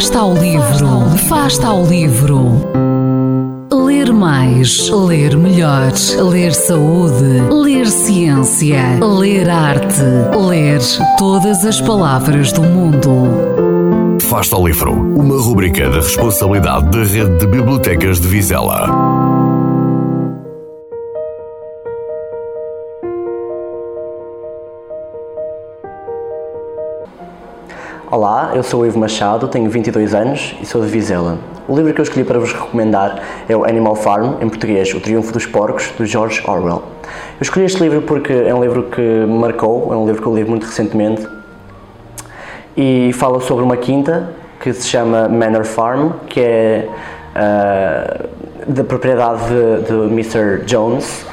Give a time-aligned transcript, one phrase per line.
[0.00, 2.62] Fasta ao livro, Fasta ao livro.
[3.70, 5.92] Ler mais, ler melhor,
[6.30, 10.00] ler saúde, ler ciência, ler arte,
[10.48, 10.80] ler
[11.18, 14.18] todas as palavras do mundo.
[14.20, 19.49] Fasta ao livro, uma rubrica da responsabilidade da Rede de Bibliotecas de Vizela.
[28.12, 31.38] Olá, eu sou o Ivo Machado, tenho 22 anos e sou de Vizela.
[31.68, 34.98] O livro que eu escolhi para vos recomendar é o Animal Farm, em português O
[34.98, 36.82] Triunfo dos Porcos, de George Orwell.
[37.04, 40.26] Eu escolhi este livro porque é um livro que me marcou, é um livro que
[40.26, 41.24] eu li muito recentemente
[42.76, 46.88] e fala sobre uma quinta que se chama Manor Farm, que é
[47.36, 48.28] uh,
[48.66, 50.64] da propriedade de, de Mr.
[50.64, 51.24] Jones,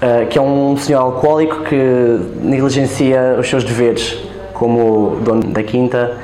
[0.00, 4.27] uh, que é um senhor alcoólico que negligencia os seus deveres
[4.58, 6.16] como dono da quinta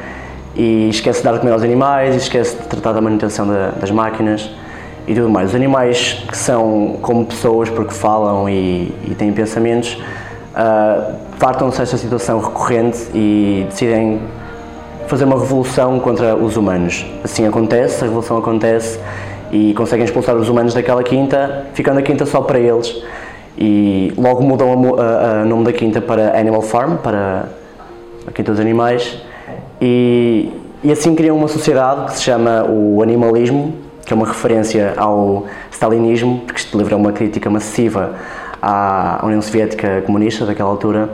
[0.56, 3.90] e esquece de dar de comer aos animais, esquece de tratar da manutenção da, das
[3.90, 4.50] máquinas
[5.06, 5.50] e tudo mais.
[5.50, 9.98] Os animais que são como pessoas porque falam e, e têm pensamentos
[10.54, 14.20] uh, fartam-se desta situação recorrente e decidem
[15.06, 17.04] fazer uma revolução contra os humanos.
[17.22, 18.98] Assim acontece, a revolução acontece
[19.52, 23.02] e conseguem expulsar os humanos daquela quinta, ficando a quinta só para eles.
[23.56, 27.48] E logo mudam o nome da quinta para Animal Farm, para
[28.26, 29.18] aqui dos animais,
[29.80, 30.50] e,
[30.82, 35.46] e assim criam uma sociedade que se chama o animalismo, que é uma referência ao
[35.70, 38.14] stalinismo, porque este livro é uma crítica massiva
[38.60, 41.08] à União Soviética comunista daquela altura,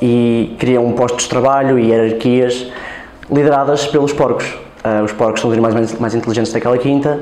[0.00, 2.66] e criam postos de trabalho e hierarquias
[3.30, 4.46] lideradas pelos porcos.
[4.84, 7.20] Uh, os porcos são os animais mais, mais inteligentes daquela quinta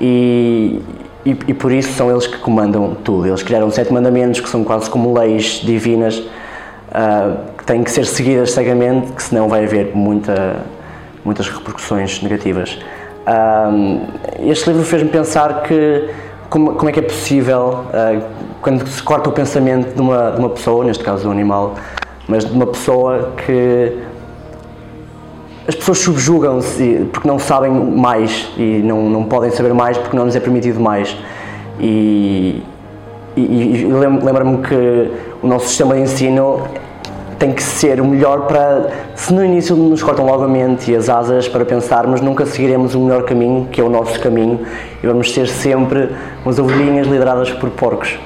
[0.00, 0.80] e,
[1.24, 3.26] e, e, por isso são eles que comandam tudo.
[3.26, 7.36] Eles criaram sete mandamentos que são quase como leis divinas uh,
[7.66, 10.64] têm que ser seguidas cegamente, que senão vai haver muita,
[11.24, 12.78] muitas repercussões negativas.
[13.26, 14.06] Uh,
[14.40, 16.10] este livro fez-me pensar que
[16.50, 18.22] como, como, é que é possível, uh,
[18.60, 21.74] quando se corta o pensamento de uma, de uma pessoa, neste caso do animal,
[22.28, 23.98] mas de uma pessoa que
[25.66, 30.26] as pessoas subjugam-se porque não sabem mais e não, não podem saber mais porque não
[30.26, 31.16] lhes é permitido mais.
[31.80, 32.62] E,
[33.34, 35.10] e, e lembro-me que
[35.42, 36.62] o nosso sistema de ensino
[37.44, 40.96] tem que ser o melhor para, se no início nos cortam logo a mente e
[40.96, 44.60] as asas para pensarmos, nunca seguiremos o melhor caminho, que é o nosso caminho,
[45.02, 46.08] e vamos ser sempre
[46.42, 48.18] umas ovelhinhas lideradas por porcos.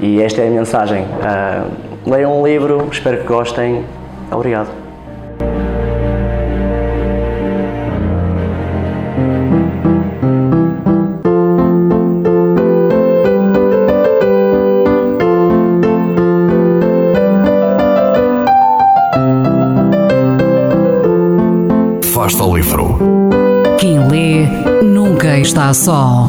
[0.00, 1.02] E esta é a mensagem.
[1.02, 3.84] Uh, leiam um livro, espero que gostem.
[4.32, 4.87] Obrigado.
[22.18, 22.98] Afasta o livro.
[23.78, 24.44] Quem lê
[24.82, 26.28] nunca está só.